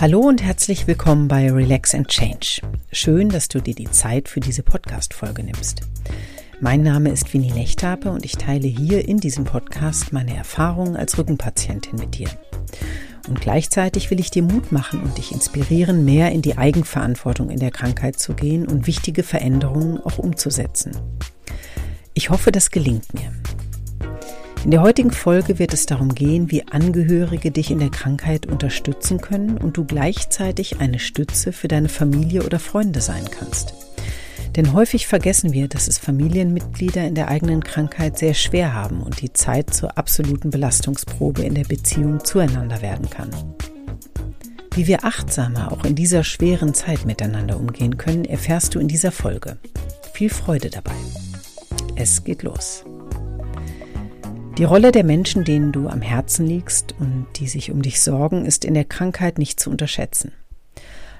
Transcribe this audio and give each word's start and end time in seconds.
Hallo 0.00 0.20
und 0.20 0.42
herzlich 0.42 0.86
willkommen 0.86 1.28
bei 1.28 1.52
Relax 1.52 1.94
and 1.94 2.08
Change. 2.08 2.62
Schön, 2.90 3.28
dass 3.28 3.48
du 3.48 3.60
dir 3.60 3.74
die 3.74 3.90
Zeit 3.90 4.30
für 4.30 4.40
diese 4.40 4.62
Podcast-Folge 4.62 5.42
nimmst. 5.42 5.82
Mein 6.58 6.82
Name 6.82 7.10
ist 7.10 7.34
Winnie 7.34 7.52
Lechtape 7.52 8.10
und 8.10 8.24
ich 8.24 8.38
teile 8.38 8.66
hier 8.66 9.06
in 9.06 9.18
diesem 9.18 9.44
Podcast 9.44 10.14
meine 10.14 10.34
Erfahrungen 10.34 10.96
als 10.96 11.18
Rückenpatientin 11.18 11.98
mit 11.98 12.16
dir. 12.16 12.30
Und 13.28 13.42
gleichzeitig 13.42 14.10
will 14.10 14.20
ich 14.20 14.30
dir 14.30 14.42
Mut 14.42 14.72
machen 14.72 15.02
und 15.02 15.18
dich 15.18 15.32
inspirieren, 15.32 16.06
mehr 16.06 16.32
in 16.32 16.40
die 16.40 16.56
Eigenverantwortung 16.56 17.50
in 17.50 17.60
der 17.60 17.70
Krankheit 17.70 18.18
zu 18.18 18.32
gehen 18.32 18.66
und 18.66 18.86
wichtige 18.86 19.22
Veränderungen 19.22 20.00
auch 20.00 20.16
umzusetzen. 20.16 20.92
Ich 22.14 22.30
hoffe, 22.30 22.52
das 22.52 22.70
gelingt 22.70 23.12
mir. 23.12 23.34
In 24.62 24.70
der 24.72 24.82
heutigen 24.82 25.10
Folge 25.10 25.58
wird 25.58 25.72
es 25.72 25.86
darum 25.86 26.14
gehen, 26.14 26.50
wie 26.50 26.68
Angehörige 26.68 27.50
dich 27.50 27.70
in 27.70 27.78
der 27.78 27.88
Krankheit 27.88 28.44
unterstützen 28.44 29.18
können 29.18 29.56
und 29.56 29.78
du 29.78 29.86
gleichzeitig 29.86 30.80
eine 30.80 30.98
Stütze 30.98 31.52
für 31.52 31.66
deine 31.66 31.88
Familie 31.88 32.44
oder 32.44 32.58
Freunde 32.58 33.00
sein 33.00 33.24
kannst. 33.30 33.72
Denn 34.56 34.74
häufig 34.74 35.06
vergessen 35.06 35.54
wir, 35.54 35.66
dass 35.66 35.88
es 35.88 35.96
Familienmitglieder 35.96 37.06
in 37.06 37.14
der 37.14 37.28
eigenen 37.28 37.64
Krankheit 37.64 38.18
sehr 38.18 38.34
schwer 38.34 38.74
haben 38.74 39.00
und 39.00 39.22
die 39.22 39.32
Zeit 39.32 39.72
zur 39.72 39.96
absoluten 39.96 40.50
Belastungsprobe 40.50 41.42
in 41.42 41.54
der 41.54 41.64
Beziehung 41.64 42.22
zueinander 42.22 42.82
werden 42.82 43.08
kann. 43.08 43.30
Wie 44.74 44.86
wir 44.86 45.04
achtsamer 45.04 45.72
auch 45.72 45.86
in 45.86 45.94
dieser 45.94 46.22
schweren 46.22 46.74
Zeit 46.74 47.06
miteinander 47.06 47.58
umgehen 47.58 47.96
können, 47.96 48.26
erfährst 48.26 48.74
du 48.74 48.78
in 48.78 48.88
dieser 48.88 49.10
Folge. 49.10 49.56
Viel 50.12 50.28
Freude 50.28 50.68
dabei. 50.68 50.94
Es 51.96 52.24
geht 52.24 52.42
los. 52.42 52.84
Die 54.60 54.64
Rolle 54.64 54.92
der 54.92 55.04
Menschen, 55.04 55.44
denen 55.44 55.72
du 55.72 55.88
am 55.88 56.02
Herzen 56.02 56.46
liegst 56.46 56.94
und 56.98 57.26
die 57.36 57.48
sich 57.48 57.70
um 57.70 57.80
dich 57.80 58.02
sorgen, 58.02 58.44
ist 58.44 58.66
in 58.66 58.74
der 58.74 58.84
Krankheit 58.84 59.38
nicht 59.38 59.58
zu 59.58 59.70
unterschätzen. 59.70 60.32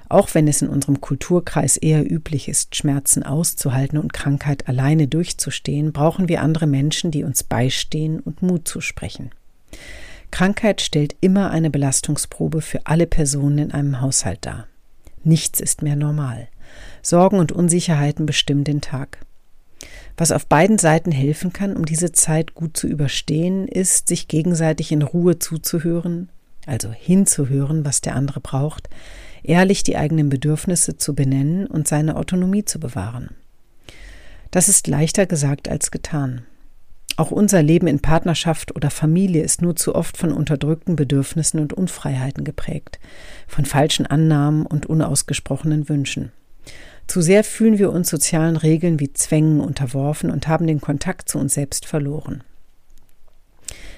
Auch 0.09 0.35
wenn 0.35 0.47
es 0.47 0.61
in 0.61 0.67
unserem 0.67 1.01
Kulturkreis 1.01 1.75
eher 1.75 2.07
üblich 2.07 2.47
ist, 2.47 2.75
Schmerzen 2.75 3.23
auszuhalten 3.23 3.97
und 3.97 4.13
Krankheit 4.13 4.67
alleine 4.67 5.07
durchzustehen, 5.07 5.91
brauchen 5.91 6.29
wir 6.29 6.43
andere 6.43 6.67
Menschen, 6.67 7.09
die 7.09 7.23
uns 7.23 7.41
beistehen 7.41 8.19
und 8.19 8.43
Mut 8.43 8.67
zusprechen. 8.67 9.31
Krankheit 10.29 10.79
stellt 10.79 11.15
immer 11.19 11.49
eine 11.49 11.71
Belastungsprobe 11.71 12.61
für 12.61 12.85
alle 12.85 13.07
Personen 13.07 13.57
in 13.57 13.71
einem 13.71 14.01
Haushalt 14.01 14.45
dar. 14.45 14.67
Nichts 15.23 15.59
ist 15.59 15.81
mehr 15.81 15.95
normal. 15.95 16.47
Sorgen 17.01 17.39
und 17.39 17.51
Unsicherheiten 17.51 18.27
bestimmen 18.27 18.65
den 18.65 18.81
Tag. 18.81 19.17
Was 20.17 20.31
auf 20.31 20.45
beiden 20.45 20.77
Seiten 20.77 21.11
helfen 21.11 21.53
kann, 21.53 21.75
um 21.75 21.85
diese 21.85 22.11
Zeit 22.11 22.53
gut 22.53 22.77
zu 22.77 22.87
überstehen, 22.87 23.67
ist, 23.67 24.07
sich 24.07 24.27
gegenseitig 24.27 24.91
in 24.91 25.01
Ruhe 25.01 25.39
zuzuhören, 25.39 26.29
also 26.65 26.91
hinzuhören, 26.91 27.85
was 27.85 28.01
der 28.01 28.15
andere 28.15 28.39
braucht, 28.39 28.89
ehrlich 29.43 29.83
die 29.83 29.97
eigenen 29.97 30.29
Bedürfnisse 30.29 30.97
zu 30.97 31.15
benennen 31.15 31.67
und 31.67 31.87
seine 31.87 32.15
Autonomie 32.15 32.65
zu 32.65 32.79
bewahren. 32.79 33.29
Das 34.51 34.69
ist 34.69 34.87
leichter 34.87 35.25
gesagt 35.25 35.69
als 35.69 35.91
getan. 35.91 36.43
Auch 37.17 37.31
unser 37.31 37.61
Leben 37.61 37.87
in 37.87 37.99
Partnerschaft 37.99 38.75
oder 38.75 38.89
Familie 38.89 39.43
ist 39.43 39.61
nur 39.61 39.75
zu 39.75 39.95
oft 39.95 40.17
von 40.17 40.31
unterdrückten 40.31 40.95
Bedürfnissen 40.95 41.59
und 41.59 41.73
Unfreiheiten 41.73 42.43
geprägt, 42.43 42.99
von 43.47 43.65
falschen 43.65 44.05
Annahmen 44.05 44.65
und 44.65 44.85
unausgesprochenen 44.85 45.89
Wünschen. 45.89 46.31
Zu 47.11 47.19
sehr 47.19 47.43
fühlen 47.43 47.77
wir 47.77 47.91
uns 47.91 48.09
sozialen 48.09 48.55
Regeln 48.55 49.01
wie 49.01 49.11
Zwängen 49.11 49.59
unterworfen 49.59 50.31
und 50.31 50.47
haben 50.47 50.65
den 50.65 50.79
Kontakt 50.79 51.27
zu 51.27 51.39
uns 51.39 51.55
selbst 51.55 51.85
verloren. 51.85 52.41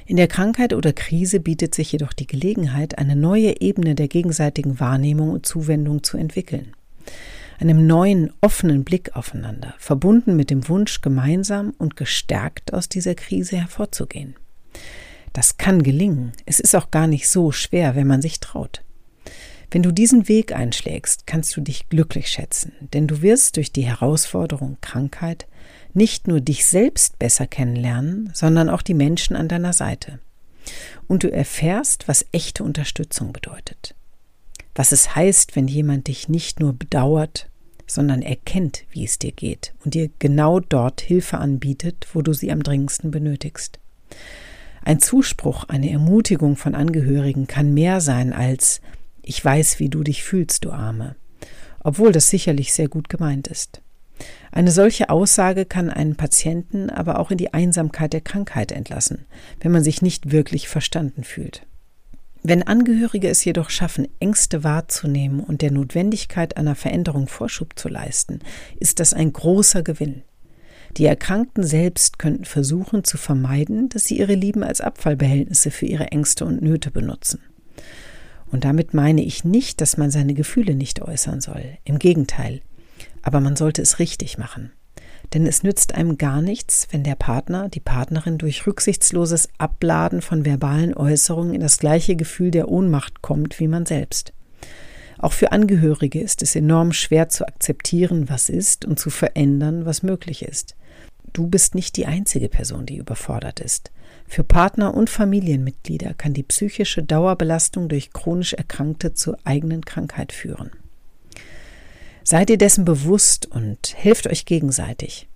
In 0.07 0.17
der 0.17 0.27
Krankheit 0.27 0.73
oder 0.73 0.93
Krise 0.93 1.39
bietet 1.39 1.75
sich 1.75 1.91
jedoch 1.91 2.11
die 2.11 2.25
Gelegenheit, 2.25 2.97
eine 2.97 3.15
neue 3.15 3.61
Ebene 3.61 3.93
der 3.93 4.07
gegenseitigen 4.07 4.79
Wahrnehmung 4.79 5.29
und 5.29 5.45
Zuwendung 5.45 6.01
zu 6.01 6.17
entwickeln. 6.17 6.73
Einem 7.59 7.85
neuen, 7.85 8.33
offenen 8.41 8.83
Blick 8.83 9.15
aufeinander, 9.15 9.75
verbunden 9.77 10.35
mit 10.35 10.49
dem 10.49 10.67
Wunsch, 10.67 11.01
gemeinsam 11.01 11.75
und 11.77 11.95
gestärkt 11.95 12.73
aus 12.73 12.89
dieser 12.89 13.13
Krise 13.13 13.57
hervorzugehen. 13.57 14.33
Das 15.33 15.57
kann 15.57 15.83
gelingen. 15.83 16.31
Es 16.47 16.59
ist 16.59 16.75
auch 16.75 16.89
gar 16.89 17.05
nicht 17.05 17.29
so 17.29 17.51
schwer, 17.51 17.95
wenn 17.95 18.07
man 18.07 18.23
sich 18.23 18.39
traut. 18.39 18.81
Wenn 19.73 19.81
du 19.81 19.91
diesen 19.91 20.27
Weg 20.27 20.55
einschlägst, 20.55 21.25
kannst 21.25 21.57
du 21.57 21.61
dich 21.61 21.89
glücklich 21.89 22.27
schätzen, 22.27 22.73
denn 22.93 23.07
du 23.07 23.23
wirst 23.23 23.57
durch 23.57 23.71
die 23.71 23.87
Herausforderung 23.87 24.77
Krankheit 24.81 25.47
nicht 25.95 26.27
nur 26.27 26.41
dich 26.41 26.67
selbst 26.67 27.17
besser 27.17 27.47
kennenlernen, 27.47 28.29
sondern 28.35 28.69
auch 28.69 28.83
die 28.83 28.93
Menschen 28.93 29.35
an 29.35 29.47
deiner 29.47 29.73
Seite. 29.73 30.19
Und 31.07 31.23
du 31.23 31.31
erfährst, 31.31 32.07
was 32.07 32.27
echte 32.31 32.63
Unterstützung 32.63 33.33
bedeutet. 33.33 33.95
Was 34.75 34.91
es 34.91 35.15
heißt, 35.15 35.55
wenn 35.55 35.67
jemand 35.67 36.07
dich 36.07 36.29
nicht 36.29 36.59
nur 36.59 36.73
bedauert, 36.73 37.49
sondern 37.87 38.21
erkennt, 38.21 38.83
wie 38.91 39.05
es 39.05 39.17
dir 39.17 39.31
geht 39.31 39.73
und 39.83 39.95
dir 39.95 40.11
genau 40.19 40.59
dort 40.59 41.01
Hilfe 41.01 41.39
anbietet, 41.39 42.05
wo 42.13 42.21
du 42.21 42.33
sie 42.33 42.51
am 42.51 42.61
dringendsten 42.61 43.09
benötigst. 43.09 43.79
Ein 44.83 44.99
Zuspruch, 44.99 45.63
eine 45.63 45.89
Ermutigung 45.89 46.57
von 46.57 46.75
Angehörigen 46.75 47.47
kann 47.47 47.73
mehr 47.73 48.01
sein 48.01 48.33
als 48.33 48.79
ich 49.23 49.43
weiß, 49.43 49.79
wie 49.79 49.89
du 49.89 50.03
dich 50.03 50.23
fühlst, 50.23 50.65
du 50.65 50.71
Arme, 50.71 51.15
obwohl 51.83 52.11
das 52.11 52.29
sicherlich 52.29 52.73
sehr 52.73 52.87
gut 52.87 53.09
gemeint 53.09 53.47
ist. 53.47 53.81
Eine 54.51 54.71
solche 54.71 55.09
Aussage 55.09 55.65
kann 55.65 55.89
einen 55.89 56.15
Patienten 56.15 56.89
aber 56.89 57.19
auch 57.19 57.31
in 57.31 57.37
die 57.37 57.53
Einsamkeit 57.53 58.13
der 58.13 58.21
Krankheit 58.21 58.71
entlassen, 58.71 59.25
wenn 59.61 59.71
man 59.71 59.83
sich 59.83 60.01
nicht 60.01 60.31
wirklich 60.31 60.67
verstanden 60.67 61.23
fühlt. 61.23 61.65
Wenn 62.43 62.61
Angehörige 62.61 63.29
es 63.29 63.45
jedoch 63.45 63.69
schaffen, 63.69 64.07
Ängste 64.19 64.63
wahrzunehmen 64.65 65.39
und 65.39 65.61
der 65.61 65.71
Notwendigkeit 65.71 66.57
einer 66.57 66.75
Veränderung 66.75 67.27
Vorschub 67.27 67.79
zu 67.79 67.87
leisten, 67.87 68.39
ist 68.77 68.99
das 68.99 69.13
ein 69.13 69.31
großer 69.31 69.81
Gewinn. 69.81 70.23
Die 70.97 71.05
Erkrankten 71.05 71.63
selbst 71.63 72.19
könnten 72.19 72.45
versuchen 72.45 73.03
zu 73.03 73.17
vermeiden, 73.17 73.89
dass 73.89 74.05
sie 74.05 74.19
ihre 74.19 74.35
Lieben 74.35 74.61
als 74.61 74.81
Abfallbehältnisse 74.81 75.71
für 75.71 75.85
ihre 75.85 76.07
Ängste 76.11 76.45
und 76.45 76.61
Nöte 76.61 76.91
benutzen. 76.91 77.39
Und 78.53 78.65
damit 78.65 78.93
meine 78.93 79.23
ich 79.23 79.43
nicht, 79.43 79.81
dass 79.81 79.97
man 79.97 80.11
seine 80.11 80.35
Gefühle 80.35 80.75
nicht 80.75 81.01
äußern 81.01 81.41
soll. 81.41 81.63
Im 81.85 81.97
Gegenteil. 81.97 82.61
Aber 83.23 83.39
man 83.39 83.55
sollte 83.55 83.81
es 83.81 83.97
richtig 83.97 84.37
machen. 84.37 84.71
Denn 85.33 85.47
es 85.47 85.63
nützt 85.63 85.95
einem 85.95 86.19
gar 86.19 86.39
nichts, 86.39 86.87
wenn 86.91 87.03
der 87.03 87.15
Partner, 87.15 87.67
die 87.67 87.79
Partnerin 87.79 88.37
durch 88.37 88.67
rücksichtsloses 88.67 89.49
Abladen 89.57 90.21
von 90.21 90.45
verbalen 90.45 90.93
Äußerungen 90.93 91.55
in 91.55 91.61
das 91.61 91.79
gleiche 91.79 92.15
Gefühl 92.15 92.51
der 92.51 92.69
Ohnmacht 92.69 93.23
kommt 93.23 93.59
wie 93.59 93.67
man 93.67 93.87
selbst. 93.87 94.33
Auch 95.17 95.33
für 95.33 95.51
Angehörige 95.51 96.21
ist 96.21 96.43
es 96.43 96.55
enorm 96.55 96.93
schwer 96.93 97.29
zu 97.29 97.47
akzeptieren, 97.47 98.29
was 98.29 98.49
ist 98.49 98.85
und 98.85 98.99
zu 98.99 99.09
verändern, 99.09 99.87
was 99.87 100.03
möglich 100.03 100.43
ist. 100.43 100.75
Du 101.31 101.47
bist 101.47 101.73
nicht 101.73 101.97
die 101.97 102.05
einzige 102.05 102.49
Person, 102.49 102.85
die 102.85 102.97
überfordert 102.97 103.61
ist. 103.61 103.89
Für 104.27 104.43
Partner 104.43 104.93
und 104.93 105.09
Familienmitglieder 105.09 106.13
kann 106.13 106.33
die 106.33 106.43
psychische 106.43 107.03
Dauerbelastung 107.03 107.89
durch 107.89 108.13
chronisch 108.13 108.53
Erkrankte 108.53 109.13
zur 109.13 109.37
eigenen 109.43 109.85
Krankheit 109.85 110.31
führen. 110.31 110.71
Seid 112.23 112.49
ihr 112.49 112.57
dessen 112.57 112.85
bewusst 112.85 113.45
und 113.45 113.93
helft 113.95 114.27
euch 114.27 114.45
gegenseitig. 114.45 115.27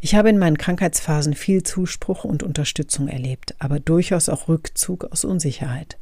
Ich 0.00 0.14
habe 0.14 0.30
in 0.30 0.38
meinen 0.38 0.58
Krankheitsphasen 0.58 1.34
viel 1.34 1.62
Zuspruch 1.62 2.24
und 2.24 2.42
Unterstützung 2.42 3.08
erlebt, 3.08 3.54
aber 3.58 3.80
durchaus 3.80 4.28
auch 4.28 4.48
Rückzug 4.48 5.04
aus 5.04 5.24
Unsicherheit. 5.24 5.98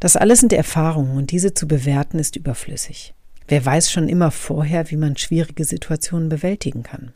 Das 0.00 0.16
alles 0.16 0.40
sind 0.40 0.52
Erfahrungen 0.52 1.16
und 1.16 1.30
diese 1.30 1.52
zu 1.52 1.68
bewerten 1.68 2.18
ist 2.18 2.36
überflüssig. 2.36 3.14
Wer 3.48 3.64
weiß 3.64 3.90
schon 3.90 4.08
immer 4.08 4.30
vorher, 4.30 4.90
wie 4.90 4.96
man 4.96 5.16
schwierige 5.16 5.64
Situationen 5.64 6.28
bewältigen 6.28 6.82
kann. 6.82 7.12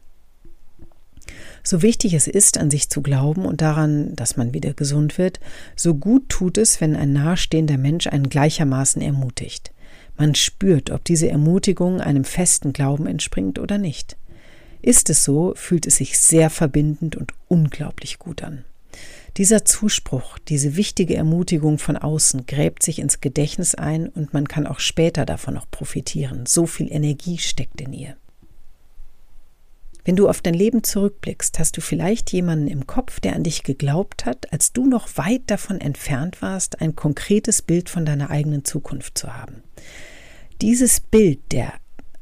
So 1.66 1.80
wichtig 1.80 2.12
es 2.12 2.28
ist, 2.28 2.58
an 2.58 2.70
sich 2.70 2.90
zu 2.90 3.00
glauben 3.00 3.46
und 3.46 3.62
daran, 3.62 4.14
dass 4.14 4.36
man 4.36 4.52
wieder 4.52 4.74
gesund 4.74 5.16
wird, 5.16 5.40
so 5.74 5.94
gut 5.94 6.28
tut 6.28 6.58
es, 6.58 6.80
wenn 6.82 6.94
ein 6.94 7.14
nahestehender 7.14 7.78
Mensch 7.78 8.06
einen 8.06 8.28
gleichermaßen 8.28 9.00
ermutigt. 9.00 9.72
Man 10.18 10.34
spürt, 10.34 10.90
ob 10.90 11.04
diese 11.04 11.28
Ermutigung 11.28 12.02
einem 12.02 12.24
festen 12.24 12.74
Glauben 12.74 13.06
entspringt 13.06 13.58
oder 13.58 13.78
nicht. 13.78 14.16
Ist 14.82 15.08
es 15.08 15.24
so, 15.24 15.54
fühlt 15.56 15.86
es 15.86 15.96
sich 15.96 16.18
sehr 16.18 16.50
verbindend 16.50 17.16
und 17.16 17.32
unglaublich 17.48 18.18
gut 18.18 18.42
an. 18.42 18.66
Dieser 19.38 19.64
Zuspruch, 19.64 20.38
diese 20.38 20.76
wichtige 20.76 21.16
Ermutigung 21.16 21.78
von 21.78 21.96
außen 21.96 22.44
gräbt 22.46 22.82
sich 22.82 22.98
ins 22.98 23.22
Gedächtnis 23.22 23.74
ein 23.74 24.08
und 24.08 24.34
man 24.34 24.46
kann 24.46 24.66
auch 24.66 24.78
später 24.80 25.24
davon 25.24 25.54
noch 25.54 25.68
profitieren. 25.70 26.44
So 26.46 26.66
viel 26.66 26.92
Energie 26.92 27.38
steckt 27.38 27.80
in 27.80 27.94
ihr. 27.94 28.16
Wenn 30.04 30.16
du 30.16 30.28
auf 30.28 30.42
dein 30.42 30.54
Leben 30.54 30.84
zurückblickst, 30.84 31.58
hast 31.58 31.78
du 31.78 31.80
vielleicht 31.80 32.30
jemanden 32.32 32.68
im 32.68 32.86
Kopf, 32.86 33.20
der 33.20 33.34
an 33.34 33.42
dich 33.42 33.62
geglaubt 33.62 34.26
hat, 34.26 34.52
als 34.52 34.72
du 34.72 34.86
noch 34.86 35.16
weit 35.16 35.42
davon 35.46 35.80
entfernt 35.80 36.42
warst, 36.42 36.82
ein 36.82 36.94
konkretes 36.94 37.62
Bild 37.62 37.88
von 37.88 38.04
deiner 38.04 38.28
eigenen 38.28 38.66
Zukunft 38.66 39.16
zu 39.16 39.34
haben. 39.34 39.62
Dieses 40.60 41.00
Bild 41.00 41.40
der 41.52 41.72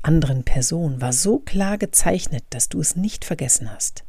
anderen 0.01 0.45
Person 0.45 1.01
war 1.01 1.13
so 1.13 1.39
klar 1.39 1.77
gezeichnet, 1.77 2.45
dass 2.51 2.69
du 2.69 2.81
es 2.81 2.95
nicht 2.95 3.25
vergessen 3.25 3.73
hast. 3.73 4.05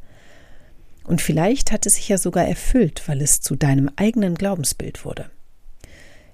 Und 1.04 1.20
vielleicht 1.20 1.72
hat 1.72 1.84
es 1.84 1.96
sich 1.96 2.08
ja 2.08 2.16
sogar 2.16 2.46
erfüllt, 2.46 3.02
weil 3.06 3.20
es 3.20 3.40
zu 3.40 3.56
deinem 3.56 3.90
eigenen 3.96 4.36
Glaubensbild 4.36 5.04
wurde. 5.04 5.30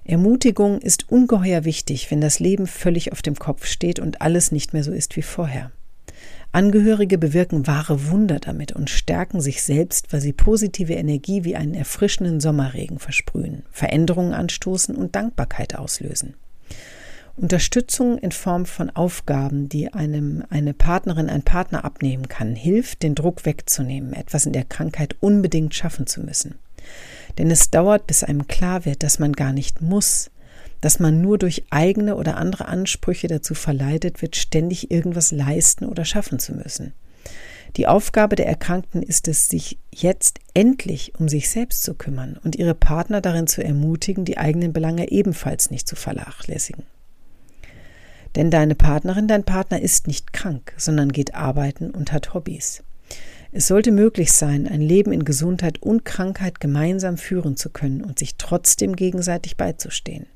Ermutigung 0.03 0.79
ist 0.79 1.11
ungeheuer 1.11 1.65
wichtig, 1.65 2.09
wenn 2.11 2.21
das 2.21 2.39
Leben 2.39 2.67
völlig 2.67 3.11
auf 3.11 3.21
dem 3.21 3.35
Kopf 3.35 3.65
steht 3.65 3.99
und 3.99 4.21
alles 4.21 4.51
nicht 4.51 4.73
mehr 4.73 4.83
so 4.83 4.91
ist 4.91 5.15
wie 5.15 5.21
vorher. 5.21 5.71
Angehörige 6.53 7.17
bewirken 7.17 7.65
wahre 7.65 8.09
Wunder 8.09 8.39
damit 8.39 8.73
und 8.73 8.89
stärken 8.89 9.39
sich 9.39 9.63
selbst, 9.63 10.11
weil 10.11 10.19
sie 10.19 10.33
positive 10.33 10.93
Energie 10.93 11.45
wie 11.45 11.55
einen 11.55 11.73
erfrischenden 11.73 12.41
Sommerregen 12.41 12.99
versprühen, 12.99 13.63
Veränderungen 13.71 14.33
anstoßen 14.33 14.95
und 14.95 15.15
Dankbarkeit 15.15 15.75
auslösen. 15.75 16.33
Unterstützung 17.37 18.17
in 18.17 18.33
Form 18.33 18.65
von 18.65 18.89
Aufgaben, 18.89 19.69
die 19.69 19.93
einem 19.93 20.43
eine 20.49 20.73
Partnerin, 20.73 21.29
ein 21.29 21.43
Partner 21.43 21.85
abnehmen 21.85 22.27
kann, 22.27 22.55
hilft, 22.55 23.03
den 23.03 23.15
Druck 23.15 23.45
wegzunehmen, 23.45 24.11
etwas 24.11 24.45
in 24.45 24.51
der 24.51 24.65
Krankheit 24.65 25.15
unbedingt 25.21 25.73
schaffen 25.73 26.05
zu 26.05 26.21
müssen. 26.21 26.55
Denn 27.37 27.49
es 27.49 27.69
dauert, 27.69 28.07
bis 28.07 28.23
einem 28.25 28.47
klar 28.47 28.83
wird, 28.83 29.03
dass 29.03 29.19
man 29.19 29.31
gar 29.31 29.53
nicht 29.53 29.81
muss, 29.81 30.30
dass 30.81 30.99
man 30.99 31.21
nur 31.21 31.37
durch 31.37 31.63
eigene 31.69 32.15
oder 32.15 32.37
andere 32.37 32.67
Ansprüche 32.67 33.27
dazu 33.27 33.53
verleitet 33.53 34.21
wird, 34.21 34.35
ständig 34.35 34.91
irgendwas 34.91 35.31
leisten 35.31 35.85
oder 35.85 36.05
schaffen 36.05 36.39
zu 36.39 36.53
müssen. 36.53 36.93
Die 37.77 37.87
Aufgabe 37.87 38.35
der 38.35 38.47
Erkrankten 38.47 39.01
ist 39.01 39.27
es, 39.27 39.47
sich 39.47 39.79
jetzt 39.93 40.39
endlich 40.53 41.13
um 41.17 41.29
sich 41.29 41.49
selbst 41.49 41.83
zu 41.83 41.93
kümmern 41.93 42.37
und 42.43 42.57
ihre 42.57 42.75
Partner 42.75 43.21
darin 43.21 43.47
zu 43.47 43.63
ermutigen, 43.63 44.25
die 44.25 44.37
eigenen 44.37 44.73
Belange 44.73 45.09
ebenfalls 45.09 45.71
nicht 45.71 45.87
zu 45.87 45.95
vernachlässigen. 45.95 46.83
Denn 48.35 48.49
deine 48.49 48.75
Partnerin, 48.75 49.27
dein 49.27 49.43
Partner 49.43 49.81
ist 49.81 50.07
nicht 50.07 50.33
krank, 50.33 50.73
sondern 50.77 51.11
geht 51.11 51.35
arbeiten 51.35 51.91
und 51.91 52.11
hat 52.11 52.33
Hobbys. 52.33 52.83
Es 53.53 53.67
sollte 53.67 53.91
möglich 53.91 54.31
sein, 54.31 54.67
ein 54.67 54.81
Leben 54.81 55.11
in 55.11 55.25
Gesundheit 55.25 55.81
und 55.81 56.05
Krankheit 56.05 56.61
gemeinsam 56.61 57.17
führen 57.17 57.57
zu 57.57 57.69
können 57.69 58.01
und 58.01 58.19
sich 58.19 58.35
trotzdem 58.37 58.95
gegenseitig 58.95 59.57
beizustehen. 59.57 60.27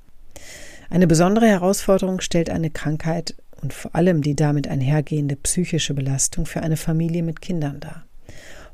Eine 0.90 1.08
besondere 1.08 1.48
Herausforderung 1.48 2.22
stellt 2.22 2.50
eine 2.50 2.70
Krankheit 2.70 3.36
und 3.62 3.74
vor 3.74 3.96
allem 3.96 4.22
die 4.22 4.36
damit 4.36 4.68
einhergehende 4.68 5.36
psychische 5.36 5.94
Belastung 5.94 6.46
für 6.46 6.62
eine 6.62 6.78
Familie 6.78 7.24
mit 7.24 7.42
Kindern 7.42 7.80
dar. 7.80 8.06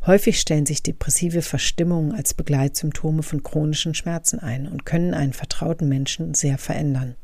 Häufig 0.06 0.40
stellen 0.40 0.66
sich 0.66 0.82
depressive 0.82 1.44
Verstimmungen 1.44 2.14
als 2.14 2.34
Begleitsymptome 2.34 3.22
von 3.22 3.44
chronischen 3.44 3.94
Schmerzen 3.94 4.40
ein 4.40 4.68
und 4.68 4.86
können 4.86 5.14
einen 5.14 5.34
vertrauten 5.34 5.88
Menschen 5.88 6.34
sehr 6.34 6.58
verändern. 6.58 7.16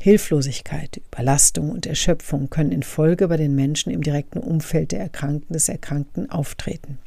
Hilflosigkeit, 0.00 1.00
Überlastung 1.06 1.70
und 1.70 1.86
Erschöpfung 1.86 2.50
können 2.50 2.72
in 2.72 2.82
Folge 2.82 3.28
bei 3.28 3.36
den 3.36 3.54
Menschen 3.54 3.90
im 3.90 4.02
direkten 4.02 4.40
Umfeld 4.40 4.92
der 4.92 5.00
Erkrankten 5.00 5.54
des 5.54 5.68
Erkrankten 5.68 6.30
auftreten. 6.30 6.98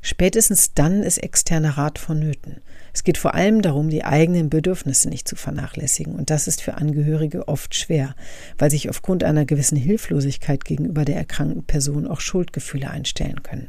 Spätestens 0.00 0.74
dann 0.74 1.02
ist 1.02 1.18
externer 1.18 1.76
Rat 1.76 1.98
vonnöten. 1.98 2.60
Es 2.92 3.04
geht 3.04 3.18
vor 3.18 3.34
allem 3.34 3.62
darum, 3.62 3.90
die 3.90 4.04
eigenen 4.04 4.50
Bedürfnisse 4.50 5.08
nicht 5.08 5.28
zu 5.28 5.36
vernachlässigen. 5.36 6.14
Und 6.14 6.30
das 6.30 6.48
ist 6.48 6.62
für 6.62 6.74
Angehörige 6.74 7.48
oft 7.48 7.74
schwer, 7.74 8.14
weil 8.58 8.70
sich 8.70 8.88
aufgrund 8.88 9.24
einer 9.24 9.44
gewissen 9.44 9.76
Hilflosigkeit 9.76 10.64
gegenüber 10.64 11.04
der 11.04 11.16
erkrankten 11.16 11.64
Person 11.64 12.06
auch 12.06 12.20
Schuldgefühle 12.20 12.90
einstellen 12.90 13.42
können. 13.42 13.68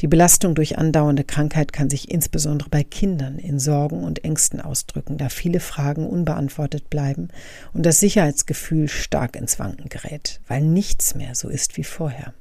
Die 0.00 0.06
Belastung 0.06 0.54
durch 0.54 0.78
andauernde 0.78 1.24
Krankheit 1.24 1.72
kann 1.72 1.90
sich 1.90 2.10
insbesondere 2.10 2.68
bei 2.68 2.84
Kindern 2.84 3.38
in 3.38 3.58
Sorgen 3.58 4.04
und 4.04 4.22
Ängsten 4.22 4.60
ausdrücken, 4.60 5.18
da 5.18 5.28
viele 5.28 5.58
Fragen 5.58 6.06
unbeantwortet 6.06 6.88
bleiben 6.88 7.28
und 7.72 7.84
das 7.84 7.98
Sicherheitsgefühl 7.98 8.86
stark 8.86 9.34
ins 9.34 9.58
Wanken 9.58 9.88
gerät, 9.88 10.40
weil 10.46 10.62
nichts 10.62 11.16
mehr 11.16 11.34
so 11.34 11.48
ist 11.48 11.76
wie 11.76 11.84
vorher. 11.84 12.32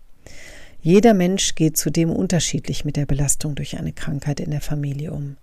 Jeder 0.82 1.14
Mensch 1.14 1.56
geht 1.56 1.76
zudem 1.76 2.12
unterschiedlich 2.12 2.86
mit 2.86 2.96
der 2.96 3.06
Belastung 3.06 3.56
durch 3.56 3.78
eine 3.78 3.94
Krankheit 3.94 4.40
in 4.40 4.52
der 4.52 4.62
Familie 4.62 5.12
um. 5.12 5.38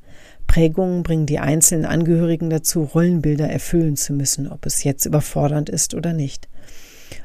Prägungen 0.46 1.02
bringen 1.02 1.26
die 1.26 1.38
einzelnen 1.38 1.84
Angehörigen 1.84 2.50
dazu, 2.50 2.82
Rollenbilder 2.82 3.48
erfüllen 3.48 3.96
zu 3.96 4.12
müssen, 4.12 4.48
ob 4.48 4.64
es 4.66 4.84
jetzt 4.84 5.06
überfordernd 5.06 5.68
ist 5.68 5.94
oder 5.94 6.12
nicht. 6.12 6.48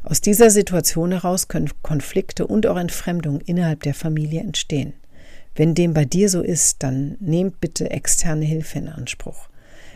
Aus 0.04 0.22
dieser 0.22 0.50
Situation 0.50 1.12
heraus 1.12 1.48
können 1.48 1.70
Konflikte 1.82 2.48
und 2.48 2.68
auch 2.68 2.78
Entfremdung 2.78 3.42
innerhalb 3.42 3.84
der 3.84 3.94
Familie 3.94 4.42
entstehen. 4.42 4.94
Wenn 5.56 5.76
dem 5.76 5.94
bei 5.94 6.06
dir 6.06 6.30
so 6.30 6.42
ist, 6.42 6.84
dann 6.84 7.18
nehmt 7.20 7.60
bitte 7.60 7.90
externe 7.90 8.46
Hilfe 8.46 8.80
in 8.80 8.88
Anspruch. 8.88 9.50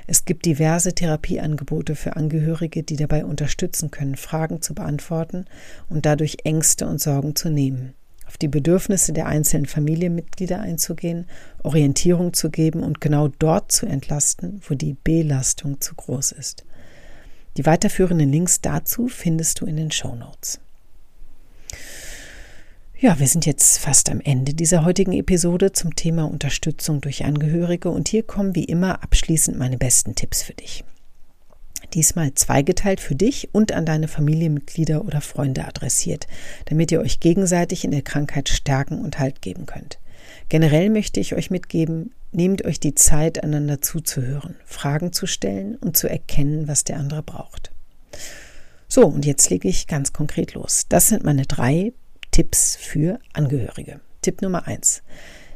Es 0.05 0.25
gibt 0.25 0.45
diverse 0.45 0.93
Therapieangebote 0.93 1.95
für 1.95 2.17
Angehörige, 2.17 2.83
die 2.83 2.97
dabei 2.97 3.23
unterstützen 3.23 3.89
können, 3.89 4.17
Fragen 4.17 4.61
zu 4.61 4.75
beantworten 4.75 5.45
und 5.89 6.05
dadurch 6.05 6.39
Ängste 6.43 6.85
und 6.87 6.99
Sorgen 6.99 7.35
zu 7.35 7.49
nehmen, 7.49 7.93
auf 8.33 8.39
die 8.39 8.47
Bedürfnisse 8.47 9.13
der 9.13 9.27
einzelnen 9.27 9.67
Familienmitglieder 9.67 10.59
einzugehen, 10.59 11.27
Orientierung 11.61 12.33
zu 12.33 12.49
geben 12.49 12.81
und 12.81 12.99
genau 12.99 13.27
dort 13.27 13.71
zu 13.71 13.85
entlasten, 13.85 14.59
wo 14.67 14.73
die 14.73 14.95
Belastung 15.03 15.79
zu 15.79 15.93
groß 15.93 16.31
ist. 16.31 16.65
Die 17.57 17.65
weiterführenden 17.67 18.31
Links 18.31 18.59
dazu 18.59 19.07
findest 19.07 19.61
du 19.61 19.67
in 19.67 19.77
den 19.77 19.91
Show 19.91 20.15
Notes. 20.15 20.59
Ja, 22.99 23.19
wir 23.19 23.27
sind 23.27 23.45
jetzt 23.45 23.77
fast 23.77 24.09
am 24.09 24.19
Ende 24.19 24.55
dieser 24.55 24.83
heutigen 24.83 25.13
Episode 25.13 25.71
zum 25.71 25.95
Thema 25.95 26.23
Unterstützung 26.23 27.01
durch 27.01 27.25
Angehörige 27.25 27.91
und 27.91 28.07
hier 28.07 28.23
kommen 28.23 28.55
wie 28.55 28.63
immer 28.63 29.03
abschließend 29.03 29.59
meine 29.59 29.77
besten 29.77 30.15
Tipps 30.15 30.41
für 30.41 30.53
dich. 30.53 30.83
Diesmal 31.93 32.33
zweigeteilt 32.33 32.99
für 32.99 33.15
dich 33.15 33.49
und 33.51 33.71
an 33.71 33.85
deine 33.85 34.07
Familienmitglieder 34.07 35.05
oder 35.05 35.21
Freunde 35.21 35.65
adressiert, 35.65 36.27
damit 36.65 36.91
ihr 36.91 37.01
euch 37.01 37.19
gegenseitig 37.19 37.83
in 37.83 37.91
der 37.91 38.01
Krankheit 38.01 38.49
stärken 38.49 38.99
und 38.99 39.19
Halt 39.19 39.41
geben 39.41 39.65
könnt. 39.65 39.99
Generell 40.49 40.89
möchte 40.89 41.19
ich 41.19 41.35
euch 41.35 41.51
mitgeben, 41.51 42.13
nehmt 42.31 42.65
euch 42.65 42.79
die 42.79 42.95
Zeit, 42.95 43.43
einander 43.43 43.81
zuzuhören, 43.81 44.55
Fragen 44.65 45.13
zu 45.13 45.27
stellen 45.27 45.75
und 45.75 45.97
zu 45.97 46.07
erkennen, 46.07 46.67
was 46.67 46.83
der 46.83 46.97
andere 46.97 47.23
braucht. 47.23 47.71
So, 48.87 49.05
und 49.05 49.25
jetzt 49.25 49.49
lege 49.49 49.67
ich 49.67 49.87
ganz 49.87 50.13
konkret 50.13 50.53
los. 50.53 50.85
Das 50.89 51.07
sind 51.09 51.23
meine 51.23 51.45
drei 51.45 51.93
Tipps 52.31 52.75
für 52.75 53.19
Angehörige. 53.33 53.99
Tipp 54.21 54.41
Nummer 54.41 54.67
eins. 54.67 55.03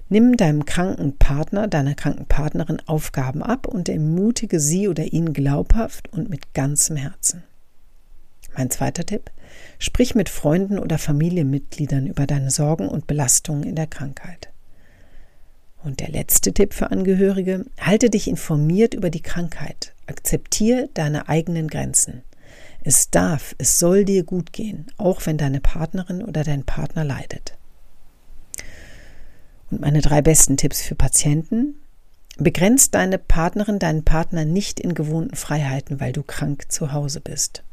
Nimm 0.09 0.37
deinem 0.37 0.63
kranken 0.63 1.17
Partner, 1.17 1.67
deiner 1.67 1.93
kranken 1.93 2.27
Partnerin 2.27 2.81
Aufgaben 2.85 3.43
ab 3.43 3.67
und 3.67 3.89
ermutige 3.89 4.59
sie 4.59 4.87
oder 4.87 5.03
ihn 5.03 5.33
glaubhaft 5.33 6.11
und 6.13 6.29
mit 6.29 6.53
ganzem 6.53 6.95
Herzen. 6.95 7.43
Mein 8.55 8.71
zweiter 8.71 9.05
Tipp. 9.05 9.31
Sprich 9.79 10.15
mit 10.15 10.29
Freunden 10.29 10.79
oder 10.79 10.97
Familienmitgliedern 10.97 12.07
über 12.07 12.25
deine 12.25 12.51
Sorgen 12.51 12.87
und 12.87 13.05
Belastungen 13.05 13.63
in 13.63 13.75
der 13.75 13.87
Krankheit. 13.87 14.49
Und 15.83 15.99
der 15.99 16.09
letzte 16.09 16.53
Tipp 16.53 16.73
für 16.73 16.91
Angehörige, 16.91 17.65
halte 17.79 18.09
dich 18.09 18.27
informiert 18.29 18.93
über 18.93 19.09
die 19.09 19.21
Krankheit. 19.21 19.93
Akzeptiere 20.07 20.89
deine 20.93 21.27
eigenen 21.27 21.67
Grenzen. 21.67 22.23
Es 22.83 23.09
darf, 23.09 23.55
es 23.57 23.77
soll 23.77 24.05
dir 24.05 24.23
gut 24.23 24.53
gehen, 24.53 24.87
auch 24.97 25.25
wenn 25.25 25.37
deine 25.37 25.59
Partnerin 25.59 26.23
oder 26.23 26.43
dein 26.43 26.63
Partner 26.63 27.03
leidet. 27.03 27.56
Und 29.69 29.81
meine 29.81 30.01
drei 30.01 30.21
besten 30.21 30.57
Tipps 30.57 30.81
für 30.81 30.95
Patienten. 30.95 31.75
Begrenzt 32.37 32.93
deine 32.93 33.17
Partnerin, 33.17 33.79
deinen 33.79 34.03
Partner 34.03 34.45
nicht 34.45 34.79
in 34.79 34.93
gewohnten 34.93 35.35
Freiheiten, 35.35 35.99
weil 35.99 36.13
du 36.13 36.21
krank 36.21 36.71
zu 36.71 36.93
Hause 36.93 37.19
bist. 37.19 37.63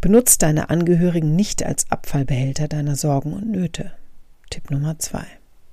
Benutzt 0.00 0.42
deine 0.42 0.70
Angehörigen 0.70 1.36
nicht 1.36 1.62
als 1.62 1.90
Abfallbehälter 1.90 2.68
deiner 2.68 2.96
Sorgen 2.96 3.32
und 3.32 3.50
Nöte. 3.50 3.92
Tipp 4.48 4.70
Nummer 4.70 4.98
zwei. 4.98 5.26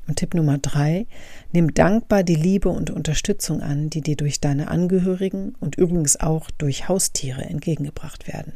Und 0.07 0.17
Tipp 0.17 0.33
Nummer 0.33 0.57
drei, 0.57 1.07
nimm 1.51 1.73
dankbar 1.73 2.23
die 2.23 2.35
Liebe 2.35 2.69
und 2.69 2.91
Unterstützung 2.91 3.61
an, 3.61 3.89
die 3.89 4.01
dir 4.01 4.15
durch 4.15 4.39
deine 4.39 4.67
Angehörigen 4.67 5.55
und 5.59 5.75
übrigens 5.77 6.19
auch 6.19 6.51
durch 6.51 6.87
Haustiere 6.87 7.43
entgegengebracht 7.43 8.27
werden. 8.27 8.53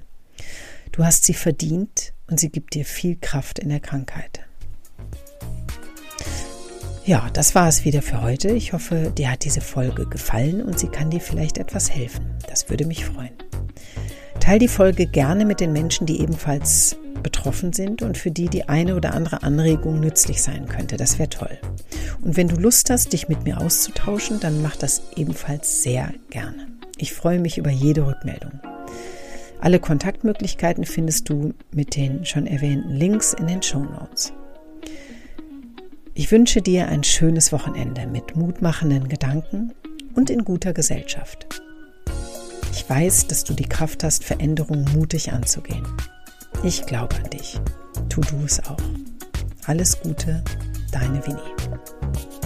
Du 0.91 1.03
hast 1.03 1.25
sie 1.25 1.33
verdient 1.33 2.13
und 2.27 2.39
sie 2.39 2.49
gibt 2.49 2.75
dir 2.75 2.85
viel 2.85 3.15
Kraft 3.15 3.57
in 3.59 3.69
der 3.69 3.79
Krankheit. 3.79 4.41
Ja, 7.09 7.27
das 7.33 7.55
war 7.55 7.67
es 7.67 7.85
wieder 7.85 8.03
für 8.03 8.21
heute. 8.21 8.49
Ich 8.51 8.71
hoffe, 8.71 9.11
dir 9.17 9.31
hat 9.31 9.43
diese 9.43 9.61
Folge 9.61 10.05
gefallen 10.05 10.61
und 10.61 10.77
sie 10.77 10.89
kann 10.89 11.09
dir 11.09 11.19
vielleicht 11.19 11.57
etwas 11.57 11.89
helfen. 11.89 12.37
Das 12.47 12.69
würde 12.69 12.85
mich 12.85 13.03
freuen. 13.03 13.31
Teil 14.39 14.59
die 14.59 14.67
Folge 14.67 15.07
gerne 15.07 15.43
mit 15.43 15.59
den 15.59 15.73
Menschen, 15.73 16.05
die 16.05 16.21
ebenfalls 16.21 16.97
betroffen 17.23 17.73
sind 17.73 18.03
und 18.03 18.15
für 18.19 18.29
die 18.29 18.47
die 18.47 18.69
eine 18.69 18.95
oder 18.95 19.15
andere 19.15 19.41
Anregung 19.41 19.99
nützlich 19.99 20.43
sein 20.43 20.67
könnte. 20.67 20.97
Das 20.97 21.17
wäre 21.17 21.29
toll. 21.29 21.57
Und 22.21 22.37
wenn 22.37 22.47
du 22.47 22.57
Lust 22.57 22.91
hast, 22.91 23.11
dich 23.11 23.27
mit 23.27 23.43
mir 23.43 23.59
auszutauschen, 23.59 24.39
dann 24.39 24.61
mach 24.61 24.75
das 24.75 25.01
ebenfalls 25.15 25.81
sehr 25.81 26.13
gerne. 26.29 26.67
Ich 26.99 27.13
freue 27.13 27.39
mich 27.39 27.57
über 27.57 27.71
jede 27.71 28.05
Rückmeldung. 28.05 28.51
Alle 29.59 29.79
Kontaktmöglichkeiten 29.79 30.85
findest 30.85 31.27
du 31.27 31.55
mit 31.73 31.95
den 31.95 32.23
schon 32.23 32.45
erwähnten 32.45 32.91
Links 32.91 33.33
in 33.33 33.47
den 33.47 33.63
Show 33.63 33.79
Notes. 33.79 34.31
Ich 36.19 36.33
wünsche 36.33 36.61
dir 36.61 36.89
ein 36.89 37.05
schönes 37.05 37.53
Wochenende 37.53 38.05
mit 38.05 38.35
mutmachenden 38.35 39.07
Gedanken 39.07 39.71
und 40.15 40.29
in 40.29 40.43
guter 40.43 40.73
Gesellschaft. 40.73 41.47
Ich 42.73 42.89
weiß, 42.89 43.27
dass 43.27 43.45
du 43.45 43.53
die 43.53 43.69
Kraft 43.69 44.03
hast, 44.03 44.25
Veränderungen 44.25 44.83
mutig 44.93 45.31
anzugehen. 45.31 45.87
Ich 46.61 46.85
glaube 46.85 47.15
an 47.15 47.29
dich. 47.29 47.61
Tu 48.09 48.19
du 48.19 48.35
es 48.43 48.59
auch. 48.65 48.75
Alles 49.65 49.97
Gute, 50.01 50.43
deine 50.91 51.25
Winnie. 51.25 52.38